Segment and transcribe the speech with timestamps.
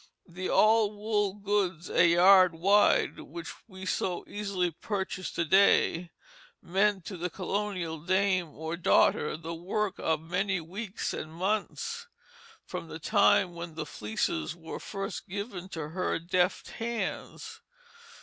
[0.27, 6.09] The "all wool goods a yard wide," which we so easily purchase to day,
[6.59, 12.07] meant to the colonial dame or daughter the work of many weeks and months,
[12.65, 17.61] from the time when the fleeces were first given to her deft hands.